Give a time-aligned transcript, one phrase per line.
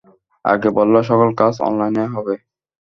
[0.45, 2.35] আগে বলল সকল কাজ অনলাইনে হবে।